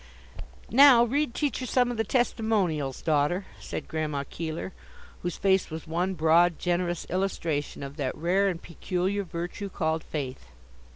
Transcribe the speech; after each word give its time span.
"Now, 0.71 1.03
read 1.03 1.35
teacher 1.35 1.67
some 1.67 1.91
of 1.91 1.97
the 1.97 2.03
testimonials, 2.03 3.03
daughter," 3.03 3.45
said 3.59 3.87
Grandma 3.87 4.23
Keeler, 4.27 4.73
whose 5.21 5.37
face 5.37 5.69
was 5.69 5.85
one 5.85 6.15
broad, 6.15 6.57
generous 6.57 7.05
illustration 7.11 7.83
of 7.83 7.97
that 7.97 8.17
rare 8.17 8.47
and 8.47 8.59
peculiar 8.59 9.23
virtue 9.23 9.69
called 9.69 10.03
faith. 10.03 10.47